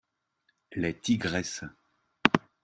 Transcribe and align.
Les 0.71 0.97
tigresses. 0.99 1.63